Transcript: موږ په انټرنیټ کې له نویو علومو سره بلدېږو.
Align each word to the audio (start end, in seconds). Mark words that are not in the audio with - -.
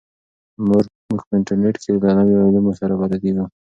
موږ 0.67 0.83
په 1.27 1.33
انټرنیټ 1.37 1.75
کې 1.81 1.89
له 2.01 2.09
نویو 2.17 2.45
علومو 2.47 2.71
سره 2.79 2.93
بلدېږو. 2.99 3.45